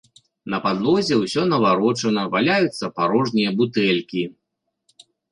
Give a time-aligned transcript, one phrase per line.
[0.51, 4.23] На падлозе ўсё наварочана, валяюцца парожнія бутэлькі.